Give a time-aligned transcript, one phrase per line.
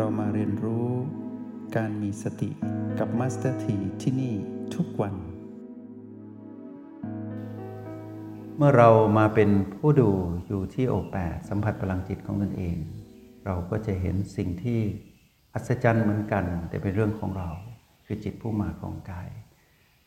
[0.00, 0.88] เรามาเรียนรู้
[1.76, 2.50] การมีสติ
[2.98, 4.34] กับ Master T ที่นี่
[4.74, 5.14] ทุกวัน
[8.56, 10.10] เมื่อเรามาเป็นผู้ดู
[10.46, 12.76] อยู่ที่ O แปดสัมผัสพลังจิตของตนเอง
[13.44, 14.80] เราก็จะเห็นสิ่งที่
[15.54, 17.50] อัศจรรย์เหมือนกัน แต่เป็นเรื่องของเรา
[18.06, 19.28] คือจิตผู้มาครองกาย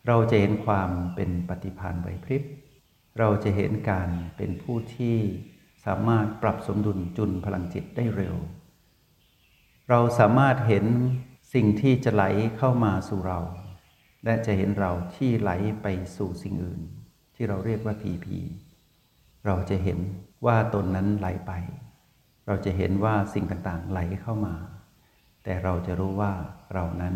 [0.08, 2.44] เราจะเห็นความเป็นปฏิภาณไหวพริบ
[3.20, 5.18] เราจะเห็นการเป็นผู้ที่
[5.86, 8.38] สามารถปรับสมดุลจุนพลังจิตได้เร็ว
[9.90, 10.86] เราสามารถเห็น
[11.54, 12.24] สิ่งที่จะไหล
[12.58, 13.40] เข้ามาสู่เรา
[14.24, 16.82] และจะเห็นเราที่ไหลไปสู่สิ่งอื่น
[17.36, 18.38] ที่เราเรียกว่าพีพี
[19.46, 20.00] เราจะเห็น
[20.46, 21.52] ว่าตนนั้นไหลไป
[22.48, 24.56] เราจะเห็นว่าสิ่งต่างๆไหลเข้ามา
[25.44, 26.34] แต่เราจะรู้ว่า
[26.74, 27.16] เรานั้น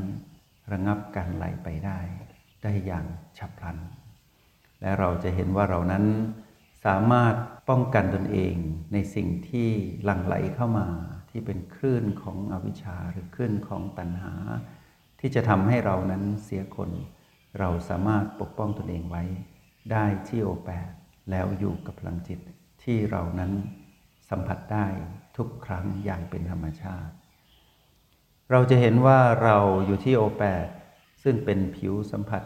[0.71, 1.99] ระงับการไหลไปได้
[2.63, 3.05] ได้อย่าง
[3.37, 3.77] ฉับพลัน
[4.81, 6.05] และเราจะเห็นว่าเรานั้น
[6.85, 7.33] สามารถ
[7.69, 8.55] ป้องกันตนเอง
[8.93, 9.69] ในสิ่งที่
[10.03, 10.87] หลั่งไหลเข้ามา
[11.35, 14.33] ที่เป็นคลื่นของอวิชชาหรือคลื่นของตัณหา
[15.19, 16.89] ที่จะทำให้เรานั้นเสียคน
[17.59, 19.23] เราสามารถปกป้องตนเองไว้
[19.91, 20.89] ได้ที่โอแปด
[21.31, 22.39] แล้วอยู่กับพลังจิต
[22.83, 23.51] ที่เรานั้น
[24.29, 24.85] สัมผัสได้
[25.37, 27.13] ทุกครั้งอย่างเป็นธรรมชาติ
[28.51, 30.67] เราจะเห็นว่าเราอยู่ที่โอแปด
[31.23, 32.43] ซึ่งเป็นผิวสัมผัส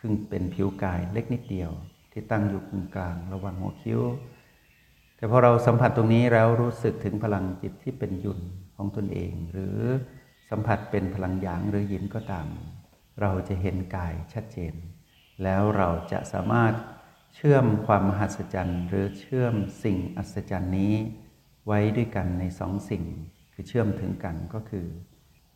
[0.00, 1.70] ซึ่งเป็นผิวกายเล็กนิดเดียว
[2.12, 4.00] ที่ตั้งอยู่กึ่งกลางระหว่างหัวคิ้ว
[5.24, 8.40] แต่พอเราสัมผัสตรงนี้แล้วรู้สึกถึงพลังจิตที่เป็นยุน
[8.76, 9.78] ของตนเอง หรือ
[10.50, 12.46] สัมผัสเป็นพลังหยางหรือยินก็ตาม
[13.20, 14.74] เราจะเห็นกายชัดเจน
[15.42, 16.74] แล้วเราจะสามารถ
[17.34, 20.94] เชื่อมความมหัศจรรย์ หรือเชื่อมสิ่งอัศจรรย์นี้
[21.66, 23.04] ไว้ด้วยกันในสองสิ่ง
[23.52, 24.86] คือเชื่อมถึงกันก็คือ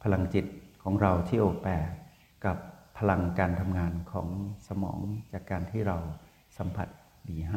[0.03, 0.47] พลังจิต
[0.83, 1.91] ของเราที่โอแปด
[2.45, 2.57] กับ
[2.99, 4.29] พลังการทำงานของ
[4.69, 5.01] สมอง
[5.33, 5.99] จากการที่เรา
[6.59, 6.89] สัมผัส
[7.29, 7.57] B5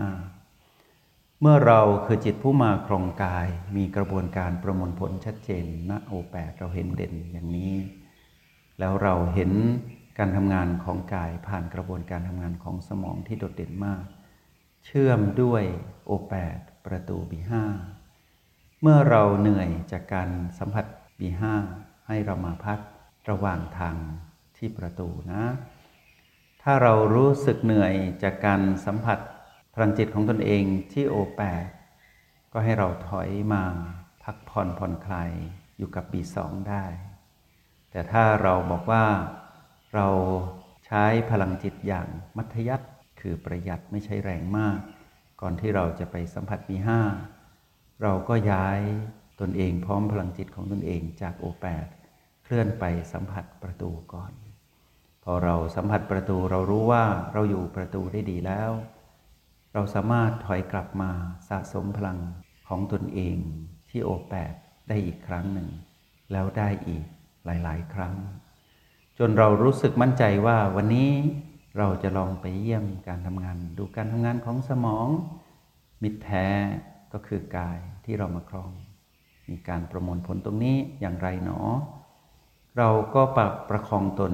[1.44, 7.74] เมื่อเราคือจิตผู้มาครองกาย มีกระบวนการประมวลผลชัดเจนณโอแปดเราเห็นเด่นอย่างนี้
[8.79, 9.51] แล้วเราเห็น
[10.18, 14.03] การทำงานของกายผ่านกระบวนการทำงานของสมองที่โดดเด่นมาก
[14.85, 15.63] เชื่อมด้วย
[16.06, 17.53] โอแปดประตู B5
[18.81, 20.85] เมื่อเราเหนื่อยจากการสัมผัส
[21.19, 21.44] B5
[22.07, 22.80] ให้เรามาพัก
[23.30, 23.96] ระหว่างทาง
[24.57, 25.44] ที่ประตูนะ
[26.62, 27.94] ถ้าเรารู้สึกเหนื่อย
[28.24, 29.19] จากการสัมผัส
[29.73, 31.65] พลังจิตของตนเองที่โอแปด
[32.53, 33.63] ก็ให้เราถอยมา
[34.23, 35.31] พักผ่อนผ่อนคลาย
[35.77, 36.37] อยู่กับ B2
[36.69, 36.85] ได้
[37.91, 39.05] แต่ถ้าเราบอกว่า
[39.93, 40.07] เรา
[40.85, 42.87] ใช้พลังจิตอย่างมัธยัติ
[43.21, 44.77] คือประหยัดไม่ใช้แรงมาก
[45.41, 46.89] ก่อนที่เราจะไปสัมผัส B5
[48.01, 48.79] เราก็ย้าย
[49.41, 51.85] ตนเองพร้อมพลังจิตของตนเองจากโอแปด
[52.43, 52.83] เคลื่อนไป
[53.13, 54.31] สัมผัสประตูก่อน
[55.23, 57.03] พอเราสัมผัสประตูเรารู้ว่า
[57.33, 58.71] เราอยู่ประตูได้ดีแล้ว
[59.73, 61.11] เราสามารถถอยกลับมา
[61.49, 62.19] สะสมพลัง
[62.67, 63.37] ของตนเอง
[63.89, 64.53] ที่โอแปด
[64.87, 65.69] ได้อีกครั้งหนึ่ง
[66.31, 67.05] แล้วได้อีก
[67.45, 68.15] หลาย ๆ ครั้ง
[69.17, 71.11] จนเรารู้สึกมั่นใจว่าวันนี้
[71.77, 75.07] เราจะลองไปเยี่ยมการทำงาน ดูการทำงานของสมอง
[76.01, 76.47] มิตรแท้
[77.13, 78.71] ก็คือกายที่เรามาครอง
[79.49, 81.59] มีการประมวลผลตรงนี้อย่างไรหนอ
[82.77, 84.33] เราก็ปรับประคองตน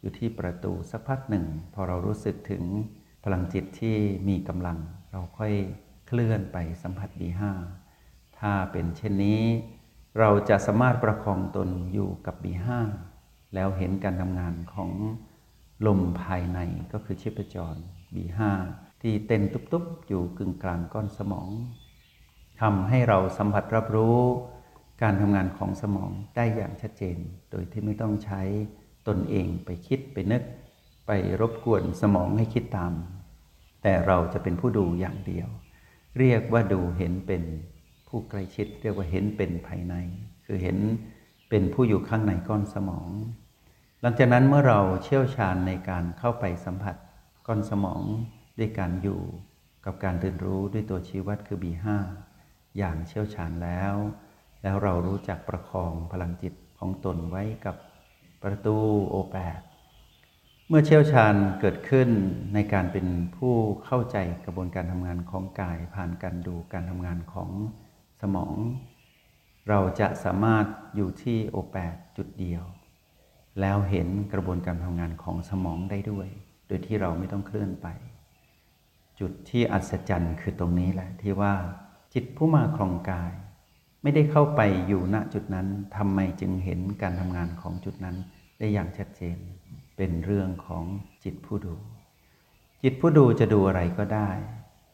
[0.00, 2.62] อยู่ที่ประตูสักพักหนึ่ง พอเรารู้สึกถึง
[3.24, 3.96] พลังจิตที่
[4.28, 4.78] มีกำลัง
[5.10, 5.54] เราค่อย
[6.06, 7.42] เคลื่อนไปสัมผัส B5
[8.38, 9.40] ถ้าเป็นเช่นนี้
[10.18, 12.68] เราจะสามารถประคองตนอยู่กับ B5
[13.54, 14.90] แล้วเห็นการทำงานของ
[15.86, 16.58] ลมภายใน
[16.92, 17.74] ก็คือชีพจร
[18.14, 18.40] B5
[19.02, 21.50] ที่เต้นตุบๆ อยู่กึ่งกลางก้อนสมอง
[22.60, 24.18] ทำให้เราสัมผัสรับรู้
[25.02, 27.18] การทำงานของสมองได้อย่างชัดเจน
[27.50, 28.42] โดยที่ไม่ต้องใช้
[29.08, 30.42] ตนเองไปคิดไปนึก
[31.06, 31.10] ไป
[31.40, 32.92] รบกวนสมองให้คิดตาม
[33.84, 35.48] แต่เราจะเป็นผู้ดูอย่างเดียว
[36.18, 37.42] เรียกว่าดูเห็นเป็น
[38.08, 39.94] ผู้ใกล้ชิด เรียกว่าเห็นเป็นภายใน
[40.46, 40.78] คือเห็น
[41.50, 43.08] เป็นผู้อยู่ข้างในก้อนสมอง
[44.00, 46.96] หลังจากนั้นเมื่อเราเชี่ยวชาญในการเข้าไปสัมผัส
[47.46, 48.02] ก้อนสมอง
[48.58, 49.20] ด้วยการอยู่
[49.84, 51.86] กับการตื่นรู้ด้วยตัวชี้วัดคือ B5
[52.78, 53.94] อย่างเชี่ยวชาญแล้ว
[54.62, 57.76] แล้วเรารู้จักประคองพลังจิตของตนไว้กับ
[58.42, 58.76] ประตู
[59.08, 59.60] โอแปด
[60.68, 62.08] เมื่อเชี่ยวชาญเกิดขึ้น
[62.54, 63.06] ในการเป็น
[63.36, 67.50] ผู้เข้าใจกระบวนการทำงานของกาย ผ่านการดูการทำงานของ
[68.20, 68.54] สมอง
[69.68, 70.66] เราจะสามารถ
[70.96, 72.64] อยู่ที่โอแปดจุดเดียว
[73.60, 76.28] แล้วเห็นกระบวนการทำงานของสมองได้ด้วย
[76.66, 77.86] โดยที่เราไม่ต้องเคลื่อนไป
[79.20, 81.54] จุดที่อัศจรรย์คือตรงนี้แหละที่ว่า
[82.14, 83.32] จิตผู้มาครองกาย
[84.02, 88.16] ไม่ได้เข้าไปอยู่ณจุดนั้นทำไมจึงเห็นการทำงานของจุดนั้น
[88.58, 89.38] ได้อย่างชัดเจน
[89.96, 90.84] เป็นเรื่องของ
[91.24, 91.74] จิตผู้ดู
[92.82, 94.30] จิตผู้ดูจะดูอะไรก็ได้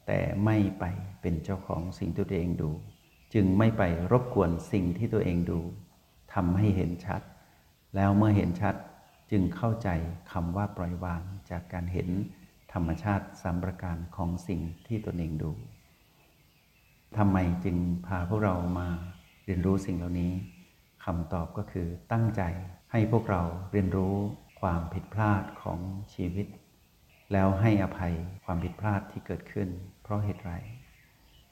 [0.06, 0.84] แต่ไม่ไป
[1.20, 2.70] เป็นเจ้าของสิ่งที่ตัวเองดู
[3.34, 3.82] จึงไม่ไป
[4.12, 5.60] รบกวนสิ่งที่ตัวเองดู
[6.34, 7.22] ทำให้เห็นชัด
[7.96, 8.74] แล้วเมื่อเห็นชัด
[9.30, 9.88] จึงเข้าใจ
[10.32, 12.08] คำว่าปล่อยวางจากการเห็น
[12.72, 15.52] ธรรมชาติสามประการของสิ่งที่ตนเองดู
[17.16, 17.76] ทำไมจึง
[18.06, 18.88] พาพวกเรามา
[19.44, 20.32] เรียนรู้สิ่งเหล่านี้
[21.04, 22.42] คำตอบก็คือตั้งใจ
[22.92, 23.42] ให้พวกเรา
[23.72, 24.16] เรียนรู้
[24.60, 25.80] ความผิดพลาดของ
[26.14, 26.46] ชีวิต
[27.32, 28.14] แล้วให้อภัย
[28.44, 29.68] ความผิดพลาดที่เกิดขึ้น
[30.02, 30.52] เพราะเหตุไร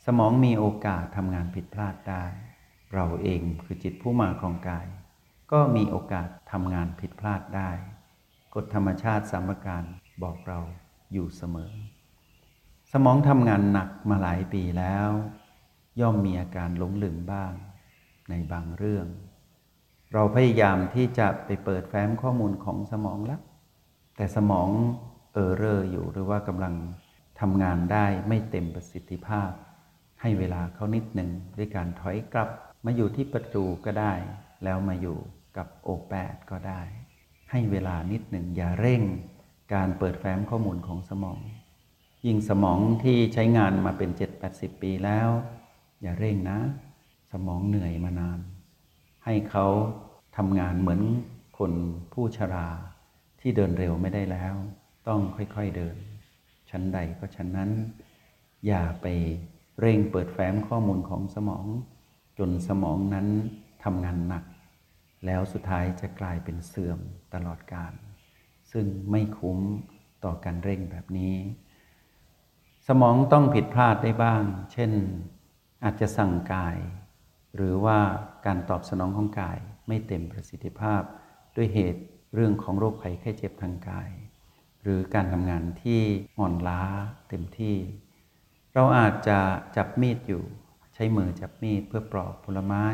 [0.07, 2.25] สมองมีโอกาสทำงานผิดพลาดได้
[2.95, 4.87] เราเองคือจิตผู้มาครองกาย
[5.53, 7.71] ก็มีโอกาสทำงานผิดพลาดได้
[8.55, 9.83] กฎธรรมชาติสามประการ
[10.23, 10.61] บอกเรา
[11.13, 11.73] อยู่เสมอ
[12.93, 15.09] สมองทำงานหนักมาหลายปีแล้ว
[16.01, 17.53] ย่อมมีอาการหลงลืมบ้าง
[18.31, 19.07] ในบางเรื่อง
[20.15, 23.41] เราพยายามที่จะไปเปิดแฟ้มข้อมูลของสมองแล้ว
[24.17, 24.69] แต่สมอง
[25.33, 26.75] เออเรออยู่หรือว่ากำลัง
[27.41, 29.51] ทำงานได้ไม่เต็มประสิทธิภาพ
[30.21, 32.49] ให้เวลาเขานิดหนึ่งด้วยการถอยกลับ
[32.85, 34.13] มาอยู่ที่ประตูก็ได้
[34.65, 35.19] แล้วมาอยู่
[35.57, 36.83] กับโอแปดก็ได้
[37.51, 39.03] ให้เวลานิดหนึ่งอย่าเร่ง
[39.75, 41.39] การเปิดแฟ้มข้อมูลของสมอง
[42.27, 44.11] ยิ่งสมองที่ใช้งานมาเป็น
[44.47, 45.29] 7-80 ปีแล้ว
[46.03, 46.59] อย่าเร่งนะ
[47.33, 48.39] สมองเหนื่อยมานาน
[49.31, 49.67] ให้เขา
[50.37, 51.03] ทำงานเหมือน
[51.59, 51.73] คน
[52.13, 52.69] ผู้ชรา
[53.41, 54.55] ที่เดินเร็วไม่ได้แล้ว
[55.09, 55.97] ต้องค่อยๆเดิน
[56.71, 57.71] ชั้นใดก็ชั้นนั้น
[58.67, 59.07] อย่าไป
[59.81, 61.67] เร่งเปิดแฟ้มข้อมูลของสมอง
[62.39, 63.29] จนสมองนั้น
[63.85, 64.45] ทำงานหนัก
[65.27, 66.99] แล้วสุดท้ายจะกลายเป็นเสื่อม
[67.35, 67.93] ตลอดกาล
[68.73, 69.59] ซึ่งไม่คุ้ม
[70.25, 71.35] ต่อการเร่งแบบนี้
[72.89, 74.43] สมองต้องผิดพลาดได้บ้าง
[74.73, 74.93] เช่น
[75.85, 76.77] อาจจะสั่งกาย
[77.57, 77.99] หรือว่า
[78.49, 79.59] การตอบสนองของกาย
[79.89, 81.03] ไม่เต็มประสิทธิภาพ
[81.57, 82.03] ด้วยเหตุ
[82.35, 84.11] เรื่องของโรคภัยแค่เจ็บทางกาย
[84.83, 86.01] หรือการทำงานที่
[86.39, 86.83] อ่อนล้า
[87.29, 87.77] เต็มที่
[88.75, 89.39] เราอาจจะ
[89.77, 90.43] จับมีดอยู่
[90.95, 92.87] ใช้มือจับมีดเพื่อปลอกผลไม้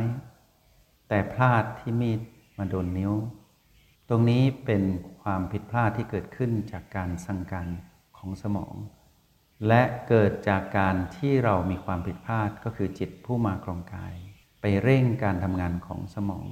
[1.09, 2.21] แต่พลาดที่มีด
[2.59, 3.13] มาโดนนิ้ว
[4.09, 4.83] ตรงนี้เป็น
[5.23, 7.69] ความผิดพลาดที่เกิดขึ้นจากการสั่งการ
[8.17, 8.75] ของสมอง
[9.69, 14.15] และเกิดจากการที่เรามีความผิดพลาดก็คือจิตผู้มาครองกาย
[14.67, 16.47] ไปเร่งการทำงานของสมอง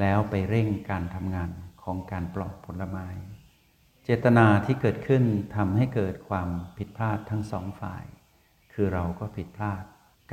[0.00, 1.50] แล้วไปเร่งการทำงาน
[1.82, 3.06] ของการปลอกผลไม้
[4.04, 5.24] เจตนาที่เกิดขึ้น
[5.56, 6.48] ทำให้เกิดความ
[6.78, 8.04] ผิดพลาดทั้งสองฝ่าย
[8.72, 9.82] คือเราก็ผิดพลาด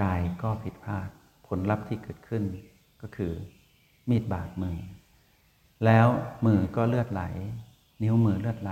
[0.01, 1.09] กายก็ผิดพลาด
[1.47, 2.43] ผลลัพธ์ที่เกิดขึ้น
[3.01, 3.33] ก็คือ
[4.09, 4.77] มีดบาดมือ
[5.85, 6.07] แล้ว
[6.45, 7.23] มือก็เลือดไหล
[8.03, 8.71] นิ้วมือเลือดไหล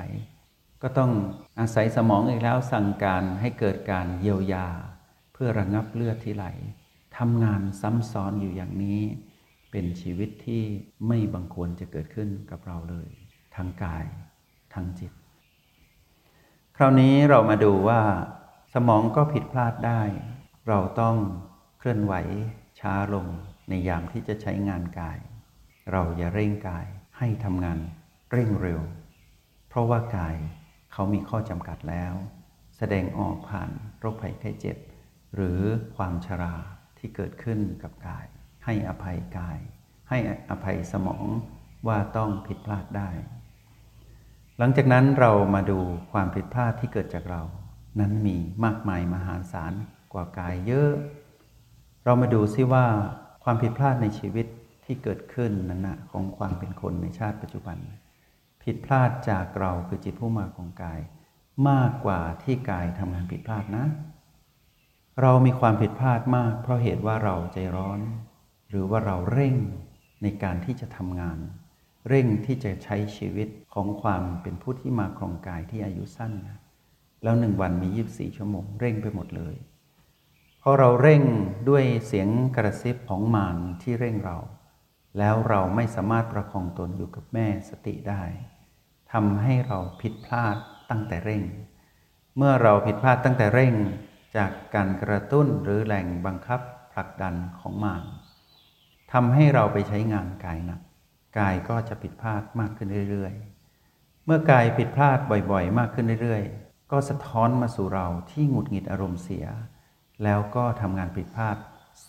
[0.82, 1.12] ก็ต้อง
[1.60, 4.68] อาศัยสมองอีกแล้วสั่งการให้เกิดการเยียวยา
[5.34, 6.48] เพื่อระงับเลือดที่ไหล
[7.18, 9.01] ทำงานซ้ำซ้อนอยู่อย่างนี้
[9.71, 10.63] เป็นชีวิตที่
[11.07, 13.10] ไม่บังควรจะเกิดขึ้นกับเราเลย
[13.56, 14.06] ทางกาย
[14.74, 15.12] ทางจิต
[16.77, 18.01] คราวนี้เรามาดูว่า
[18.74, 20.01] สมองก็ผิดพลาดได้
[20.68, 21.18] เราต้อง
[21.80, 22.13] เคลื่อนไหว
[22.80, 23.27] ช้าลง
[23.69, 25.19] ในยามที่จะใช้งานกาย
[25.92, 26.86] เราอย่าเร่งกาย
[27.18, 27.80] ให้ทำงาน
[28.31, 28.81] เร่งเร็ว
[29.69, 30.36] เพราะว่ากาย
[30.94, 32.13] เขามีข้อจำกัดแล้ว
[32.77, 33.69] แสดงออกผ่าน
[34.00, 34.77] โรคภัยไข้เจ็บ
[35.36, 35.60] หรือ
[35.95, 36.56] ความชรา
[37.06, 38.26] ที่เกิดขึ้นกับกาย
[38.66, 39.58] ให้อภัยกาย
[40.10, 40.18] ให้
[40.50, 41.26] อภัยสมอง
[41.88, 43.10] ว่าต้องผิดพลาดได้
[44.58, 45.80] หลังจากนั้นเรามาดู
[46.12, 47.44] ความผิดพลาดที่เกิดจากเรา
[48.00, 49.74] นั้นมีมากมายมหาศาล
[50.13, 50.92] กว่ากายเยอะ
[52.04, 52.86] เรามาดูซิว่า
[53.44, 54.48] ความผิดพลาดในชีวิต
[54.86, 57.77] ที่เกิดขึ้นนั้นนะของความเป็นคนในชาติปัจจุบัน
[58.63, 61.00] ผิดพลาดจากเราคือจิตผู้มาของกาย
[61.70, 63.86] มากกว่าที่กายทำงานผิดพลาดนะ
[65.22, 68.00] เรามีความผิดพลาดมาก เพราะเหตุว่าเราใจร้อน
[68.70, 69.55] หรือว่าเราเร่ง
[70.24, 71.38] ในการที่จะทำงาน
[72.10, 76.34] เร่งที่จะใช้ชีวิตของความเป็นผู้ที่มาครองกายที่อายุสั้น
[77.24, 79.55] แล้วหนึ่งวันมียีบสี่ชั่วโมงเร่งไปหมดเลย
[80.62, 81.24] พอเราเร่ง
[81.70, 84.38] ด้วยเสียงกระซิบของมารที่เร่งเรา
[85.17, 88.24] แล้วเราไม่สามารถประคองตนอยู่กับแม่สติได้
[89.12, 90.55] ทำให้เราผิดพลาด
[90.89, 91.43] ตั้งแต่เร่ง
[92.38, 93.74] เมื่อเราผิดพลาดตั้งแต่เร่ง
[94.36, 96.60] จากการกระตุ้นหรือแหล่งบังคับ
[96.94, 98.04] ผลักดันของมาร
[99.13, 100.82] ทำให้เราไปใช้งานกายหนัก
[101.40, 105.18] กายก็จะผิดพลาดมากขึ้นเรื่อยๆ เมื่อกายผิดพลาด
[105.52, 109.46] บ่อยๆ มากขึ้นเรื่อยๆ ก็สะท้อนมาสู่เราที่หงุดหงิดอารมณ์เสีย
[110.24, 111.58] แล้วก็ทำงานผิดพลาด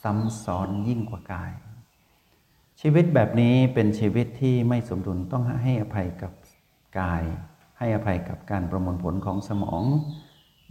[0.02, 1.52] ซ้ำซ้อนยิ่งกว่ากาย
[2.80, 6.32] ชีวิตแบบนี้เป็นชีวิตที่ไม่สมดุลต้องให้อภัยกับ
[7.00, 7.22] กาย
[7.78, 9.82] ให้อภัยกับการประมวลผลของสมอง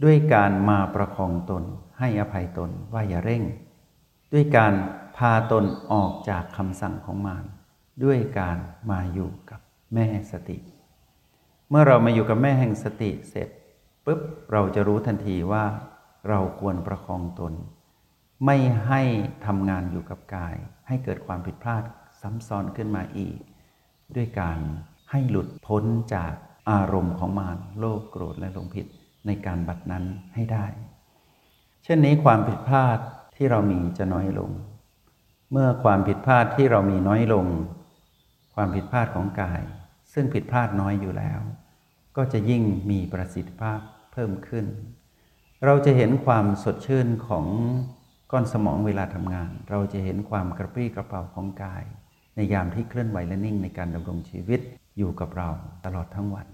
[0.04, 1.64] ด้วยการมาประคองตน
[1.98, 3.42] ให้อภัยตนว่าอย่าเร่ง
[4.32, 4.74] ด้วยการ
[5.16, 7.44] พาตนออกจากคำสั่งของมาร
[8.04, 8.58] ด้วยการ
[8.90, 9.60] มาอยู่กับ
[9.94, 10.58] แม่สติ
[11.70, 13.48] เมื่อเรามาอยู่กับแม่แห่งสติเสร็จ
[14.04, 14.20] ปุ๊บ
[14.52, 15.64] เราจะรู้ทันทีว่า
[16.28, 17.52] เราควรประคองตน
[18.44, 18.56] ไม่
[18.86, 19.02] ให้
[19.46, 20.56] ทำงานอยู่กับกาย
[20.88, 21.84] ให้เกิดความผิดพลาด
[22.20, 23.38] ซ้ำซ้อนขึ้นมาอีก
[24.16, 24.58] ด้วยการ
[25.10, 25.84] ให้หลุดพ้น
[26.14, 26.32] จาก
[26.70, 28.86] อารมณ์ของมารโลภโกรธและหลงผิด
[29.26, 30.04] ในการบัดนั้น
[30.34, 30.66] ให้ได้
[31.84, 32.98] เช่นนี้ความผิดพลาด
[33.36, 34.50] ที่เรามีจะน้อยลง
[35.52, 37.46] เมื่อความผิดพลาดที่เรามีน้อยลง
[38.54, 39.60] ความผิดพลาดของกาย
[40.12, 41.40] ซึ่งผิดพลาดน้อยอยู่แล้ว
[42.16, 43.80] ก็จะยิ่งมีประสิทธิภาพ
[44.12, 44.64] เพิ่มขึ้น
[45.64, 47.46] เราจะเห็นความสดชื่นของ
[48.32, 51.84] ก้อนสมองเวลาทำงาน เราจะเห็นความกระปรี้กระเป๋าของกาย
[52.34, 54.60] ในยามที่เคลื่อนไหวและนิ่งในการดำรงชีวิต
[54.98, 55.48] อยู่กับเรา
[55.84, 56.46] ตลอดทั้งวัน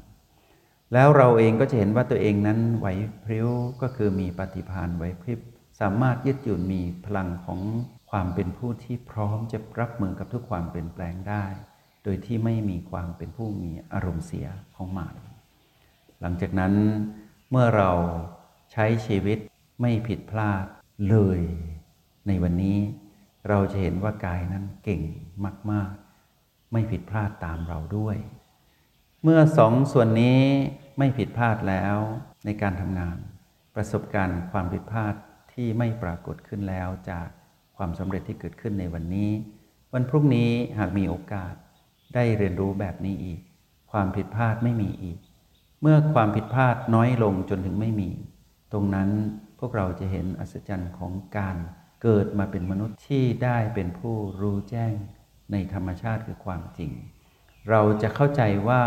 [0.93, 2.87] แล้วเราเองก็จะเห็นว่าตัวเองนั้นไหว
[3.25, 3.49] พริ้ว
[3.83, 5.41] ก็คือมีปฏิภาณไหวพริบ
[5.81, 7.61] สามารถยึดหยุ่นมีพลังของ
[8.11, 11.45] ความเป็นผู้ที่พร้อมจะรับมือกับทุกความเปลี่ยนแปลงได้
[12.05, 15.17] โดยที่ไม่มีความเป็นผู้มีอารมณ์เสียของมาร
[16.21, 16.75] หลังจากนั้น
[17.51, 17.91] เมื่อเรา
[18.73, 19.39] ใช้ชีวิต
[19.81, 20.65] ไม่ผิดพลาด
[21.11, 21.41] เลย
[22.27, 22.79] ในวันนี้
[23.49, 25.03] เราจะเห็นว่ากายนั้นเก่ง
[25.71, 25.93] มาก
[26.33, 28.17] ๆ ไม่ผิดพลาดตามเราด้วย
[29.25, 30.41] เมื่อสองส่วนนี้
[30.99, 31.97] ไม่ผิดพลาดแล้ว
[32.45, 33.17] ในการทำงาน
[33.75, 35.15] ประสบการณ์ความผิดพลาด
[35.53, 37.29] ที่ไม่ปรากฏขึ้นแล้วจาก
[37.77, 39.31] ความสำเร็จที่เกิดขึ้นในวันนี้
[39.93, 41.55] วันพรุ่งนี้หากมีโอกาส
[42.15, 43.41] ได้เรียนรู้แบบนี้อีก
[43.93, 45.19] ความผิดพลาดไม่มีอีก
[45.83, 48.11] เมื่อความผิดพลาดน้อยลงจนถึงไม่มี
[48.73, 49.11] ตรงนั้น
[49.59, 51.57] พวกเราจะเห็นอัศจรรย์ของการ
[52.03, 54.93] เกิดมาเป็นมนุษย์ที่ได้เป็นผู้รู้แจ้ง
[55.53, 56.93] ในธรรมชาติคือความจริง
[57.71, 58.83] เราจะเข้าใจว่า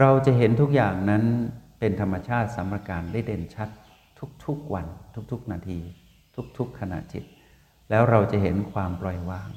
[0.00, 1.24] เราจะเห็นทุกอย่างนั้น
[1.78, 3.68] เป็นธรรมชาติสัมรการได้เด่นชัด
[4.44, 4.86] ทุกๆวัน
[5.32, 5.78] ทุกๆ นาที
[6.58, 7.24] ทุกๆ ขณะจิต
[7.90, 9.48] แล้วเราจะเห็นความปล่อยวาง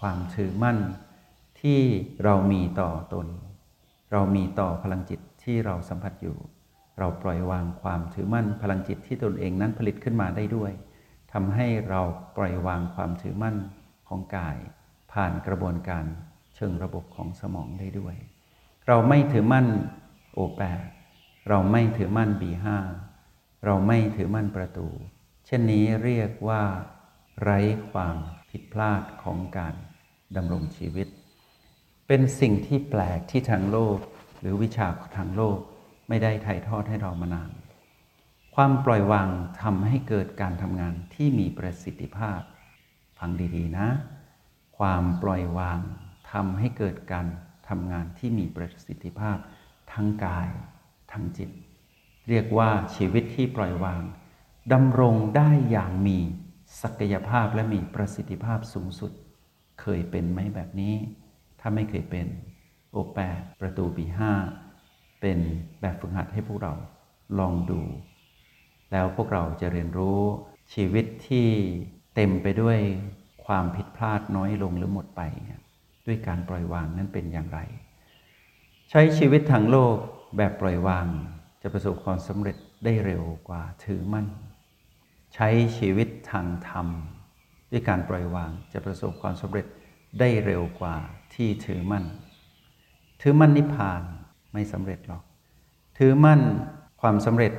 [0.00, 0.78] ความถือมั่น
[1.60, 1.80] ที่
[2.24, 3.26] เรามีต่อตน
[4.12, 6.36] เรามีต่อพลังจิตที่เราสัมผัสอยู่
[6.98, 10.72] เราปล่อยวางความถือมั่นพลังจิตที่ตนเองนั้นผลิตขึ้นมาได้ด้วย
[11.32, 12.00] ทำให้เรา
[12.36, 13.56] ปล่อยวางความถือมั่น
[14.08, 14.56] ของกาย
[15.12, 16.04] ผ่านกระบวนการ
[16.60, 18.14] ชิงระบบของสมองได้ด้วย
[18.88, 19.66] เราไม่ถือมั่น
[20.34, 20.60] โอแป
[21.48, 22.78] เราไม่ถือมั่นบีห้า
[23.64, 24.88] เราไม่ถือมั่นประตู
[25.46, 26.62] เช่นนี้เรียกว่า
[27.42, 27.58] ไร้
[27.90, 28.16] ความ
[28.50, 29.74] ผิดพลาดของการ
[30.36, 31.08] ดำรงชีวิต
[32.06, 33.98] เป็นสิ่งที่แปลกที่ทางโลก
[34.40, 35.58] หรือวิชาทางโลก
[36.08, 37.50] ไม่ได้ถ่ายทอดให้เรามานาน
[38.54, 39.28] ความปล่อยวาง
[39.62, 42.40] ทำให้เกิดการทำงานที่มีประสิทธิภาพ
[43.18, 43.88] ฟังดีๆนะ
[44.78, 45.80] ความปล่อยวาง
[46.32, 47.26] ทำให้เกิดการ
[47.68, 49.36] ทำงานที่มีประสิทธิภาพ
[49.92, 50.48] ทั้งกาย
[51.12, 51.50] ทั้งจิต
[52.28, 54.02] เรียกว่าชีวิตที่ปล่อยวาง
[54.72, 56.18] ดำรงได้อย่างมี
[56.82, 59.12] ศักยภาพและมีประสิทธิภาพสูงสุด
[59.80, 60.94] เคยเป็นไหมแบบนี้
[61.60, 62.26] ถ้าไม่เคยเป็น
[62.92, 63.18] โอแป
[63.60, 64.32] ประตูปีห้า
[65.20, 65.38] เป็น
[65.80, 66.72] แบบฝึกหัดให้พวกเรา
[67.38, 67.80] ลองดู
[68.92, 70.20] แล้วพวกเราจะเรียนรู้
[70.74, 71.48] ชีวิตที่
[72.14, 72.78] เต็มไปด้วย
[73.44, 75.22] ความผิดพลาดน้อยลงหรือหมดไป
[76.06, 77.58] ด้วยการปล่อยวางนั้นเป็นอย่างไร
[78.90, 79.96] ใช้ชีวิตทางโลก
[80.36, 81.06] แบบปล่อยวาง
[81.62, 84.26] จะประสบความสำเร็จได้เร็วกว่าถือมั่น
[85.34, 86.86] ใช้ชีวิตทางธรรม
[87.70, 89.66] ด้วยการปล่อยวางจะประสบความสำเร็จ
[90.20, 90.96] ได้เร็วกว่า
[91.34, 92.04] ที่ถือมั่น
[93.22, 94.02] ถือมั่นนิพพาน
[94.52, 95.22] ไม่สำเร็จหรอก
[95.98, 96.40] ถือมั่น
[97.00, 97.52] ความสำเร็จ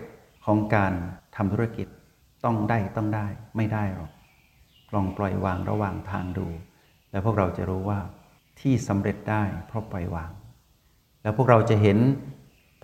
[0.45, 0.93] ของการ
[1.35, 1.87] ทำธุรกิจ
[2.45, 4.11] ต้องได้ต้องได้ไม่ได้หรอก
[4.93, 6.47] ลองปล่อยวางระหว่างทางดู
[7.11, 7.99] แล้วพวกเราจะรู้ว่า
[8.61, 10.31] ที่สำเร็จได้เพราะปล่อยวาง
[11.21, 11.97] แล้วพวกเราจะเห็น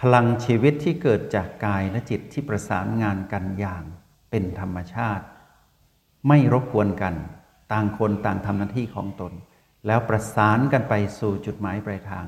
[0.01, 3.83] พลังชีวิตที่เกิดจากกายและจิตที่ประสานงานกันอย่าง
[4.29, 5.25] เป็นธรรมชาติ
[6.27, 7.15] ไม่รบกวนกัน
[7.71, 9.33] ต่างคนต่างทำหน้าที่ของตน
[9.87, 12.27] แล้วประสานกันไปสู่จุดหมายปลายทาง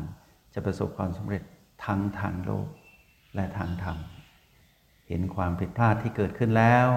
[0.54, 1.44] จะประสบความสำเร็จ
[1.86, 2.68] ทั้งทางโลก
[3.36, 3.98] และทางธรรม
[5.08, 6.88] เห็นความผิดพลาดที่เกิดขึ้นแล้ว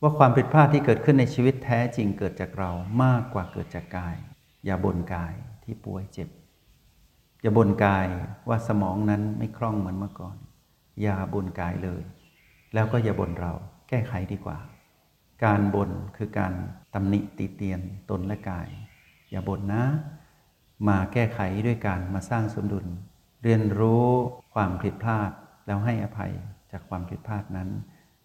[0.00, 2.70] ว่าความผิดพลาดที่เกิดขึ้นในชีวิตแท้จริงเกิดจากเรา
[3.02, 4.16] มากกว่าเกิดจากกาย
[4.64, 6.28] อย่าบ่นกายที่ป่วยเจ็บ
[7.42, 8.06] อย่าบ่นกาย
[8.48, 10.36] ว่าสมองนั้นไม่คล่องเหมือนเมื่อก่อน
[11.02, 12.02] อย่าบ่นกายเลย
[12.74, 13.52] แล้วก็อย่าบ่นเรา
[13.88, 14.58] แก้ไขดีกว่า
[15.44, 16.52] การบ่นคือการ
[16.94, 18.68] ตำหนิติเตียนตนและกาย
[19.30, 19.84] อย่าบ่นนะ
[20.88, 22.86] มาแก้ไขด้วยการมาสร้างสมดุล
[23.42, 24.06] เรียนรู้
[24.54, 25.30] ความผิดพลาด
[25.66, 26.32] แล้วให้อภัย
[26.70, 27.68] จากความผิดพลาดนั้น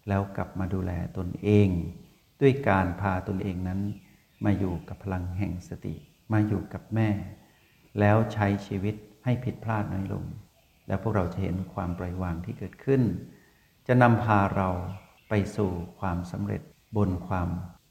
[0.08, 1.68] แล้วกลับมาดูแลตนเอง
[2.40, 3.80] ด้วยการพาตนเองนั้น
[4.44, 5.94] มาอยู่กับพลังแห่งสติ
[6.32, 7.08] มาอยู่กับแม่
[8.00, 8.94] แล้วใช้ชีวิต
[9.24, 10.24] ให้ผิดพลาดน้อยลง
[10.86, 13.02] แล้วพวกเราจะเห็นความปล่อยวางที่เกิดขึ้น
[13.86, 14.68] จะนำพาเรา
[15.28, 15.70] ไปสู่
[16.00, 16.62] ความสำเร็จ
[16.96, 17.48] บนความ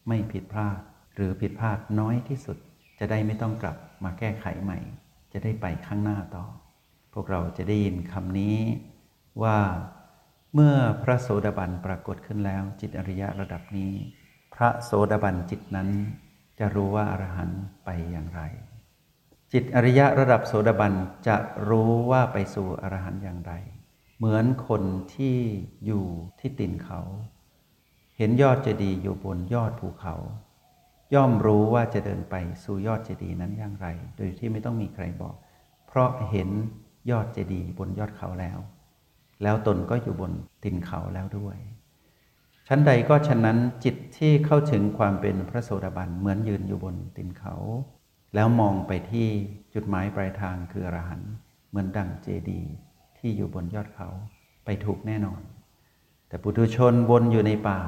[0.07, 0.79] ไม่ผิดพลาด
[1.15, 2.57] หรือผิดพลาดน้อยที่สุด
[2.99, 4.79] จะได้ไม่ต้องกลับมาแก้ไขใหม่
[5.33, 6.45] จะได้ไปข้างหน้าต่อ
[7.13, 8.57] พวกเราจะได้ยินคำนี้
[9.43, 9.59] ว่า
[10.53, 13.93] เมื่อพระโสดาบันปรากฏขึ้นแล้วจิตอริยะระดับนี้
[14.55, 15.89] พระโสดาบันจิตนั้น
[16.59, 18.41] จะรู้ว่าอรหันต์ไปอย่างไร
[19.51, 20.93] จิตอริยะระดับโสดาบัน
[21.27, 21.37] จะ
[21.69, 23.53] รู้ว่าไปสู่อรหันต์อย่างไร
[24.17, 24.83] เหมือนคน
[25.15, 25.37] ที่
[25.85, 26.05] อยู่
[26.39, 27.01] ที่ตินเขา
[28.17, 30.15] เห็นยอดเจดีย์อยู่บนยอดภูเขา
[31.13, 33.87] ย่อมรู้ว่าจะเดินไปสู่ยอดเจดีย์นั้นอย่างไร
[34.17, 35.35] โดยที่ไม่ต้องมีใครบอก
[35.87, 36.49] เพราะเห็น
[37.11, 38.57] ยอดเจดีย์บนยอดเขาแล้ว
[39.43, 40.31] แล้วตนก็อยู่บน
[40.63, 41.57] ตินเขาแล้วด้วย
[42.69, 47.55] ชั้นใดก็ฉะนั้นจิตที่เข้าถึงความเป็นพระโสดาบันเหมือนยืนอยู่บนตินเขา
[48.35, 49.27] แล้วมองไปที่
[49.73, 51.31] จุดหมายปลายทางคืออรหันต์
[51.69, 52.71] เหมือนดังเจดีย์
[53.17, 54.09] ที่อยู่บนยอดเขา
[54.65, 55.41] ไปถูกแน่นอน
[56.27, 57.79] แต่ปุถุชนวนอยู่ในป่า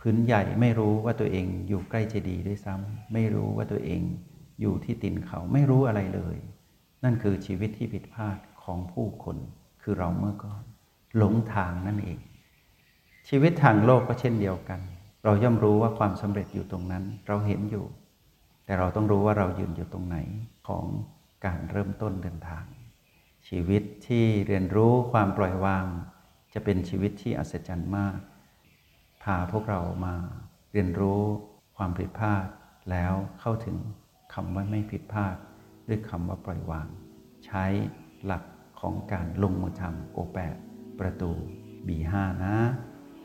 [0.00, 4.02] พื้นใหญ่ไม่รู้ว่าตัวเองอยู่ใกล้เจดีย์ด้วยซ้ำไม่รู้ว่าตัวเอง
[4.60, 6.36] อยู่ที่ตินเขาไม่รู้อะไรเลย
[7.04, 9.36] นั่นคือชีวิตที่ผิดพลาดของผู้คน
[9.82, 10.62] คือเราเมื่อก่อน
[11.16, 12.18] หลงทางนั่นเอง
[13.28, 14.80] ชีวิตทางโลกก็เช่นเดียวกัน
[15.24, 17.86] เราย่อมรู้ว่าความสำเร็จอยู่ตรงนั้น เราเห็นอยู่
[18.64, 20.16] แต่เราต้องรู้ว่าเรายืนอยู่ตรงไหน
[20.68, 20.84] ของ
[21.46, 22.64] การเริ่มต้นเดินทาง
[23.48, 25.86] ชีวิตที่เรียนรู้ความปล่อยวาง
[26.54, 28.18] จะเป็นชีวิตที่อัศจรรย์มาก
[29.22, 30.14] พาพวกเรามา
[30.72, 31.22] เรียนรู้
[31.76, 32.46] ความผิดพลาด
[32.90, 33.76] แล้วเข้าถึง
[34.34, 35.36] คำว่าไม่ผิดพลาด
[35.88, 36.88] ด้วยคำว่าปล่อยวาง
[37.46, 37.64] ใช้
[38.24, 38.42] หลัก
[38.80, 40.54] ของการลงมือทำโอแปด
[40.98, 41.30] ประตู
[41.86, 42.12] B5
[42.44, 42.56] นะ